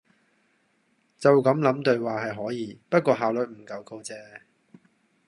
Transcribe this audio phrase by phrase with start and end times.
[1.19, 4.17] 就咁諗對話係可以，不過效率唔夠高啫